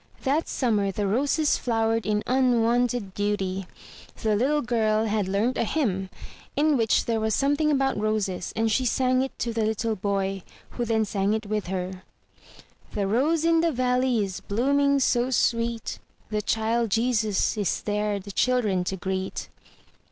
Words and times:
That 0.23 0.47
summer 0.49 0.91
the 0.91 1.05
roses 1.05 1.57
flowered 1.57 2.07
in 2.07 2.23
unwonted 2.25 3.13
beauty. 3.13 3.67
The 4.23 4.35
little 4.35 4.63
girl 4.63 5.05
had 5.05 5.27
learned 5.27 5.59
a 5.59 5.63
hymn, 5.63 6.09
in 6.55 6.75
which 6.75 7.05
there 7.05 7.19
was 7.19 7.35
something 7.35 7.69
about 7.69 7.97
roses, 7.99 8.51
and 8.55 8.71
she 8.71 8.83
sang 8.83 9.21
it 9.21 9.37
to 9.37 9.53
the 9.53 9.63
little 9.63 9.95
boy, 9.95 10.41
who 10.71 10.85
then 10.85 11.05
sang 11.05 11.35
it 11.35 11.45
with 11.45 11.67
her:— 11.67 12.01
"The 12.95 13.05
rose 13.05 13.45
in 13.45 13.61
the 13.61 13.71
valley 13.71 14.23
is 14.25 14.39
blooming 14.39 14.99
so 14.99 15.29
sweet, 15.29 15.99
The 16.31 16.41
Child 16.41 16.89
Jesus 16.89 17.55
is 17.55 17.81
there 17.81 18.17
the 18.19 18.31
children 18.31 18.83
to 18.85 18.97
greet." 18.97 19.49